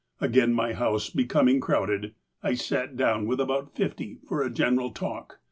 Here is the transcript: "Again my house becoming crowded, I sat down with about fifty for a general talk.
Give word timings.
"Again 0.19 0.51
my 0.51 0.73
house 0.73 1.11
becoming 1.11 1.59
crowded, 1.59 2.15
I 2.41 2.55
sat 2.55 2.97
down 2.97 3.27
with 3.27 3.39
about 3.39 3.75
fifty 3.75 4.17
for 4.27 4.41
a 4.41 4.49
general 4.49 4.89
talk. 4.89 5.39